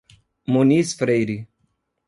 [0.47, 1.45] Muniz Freire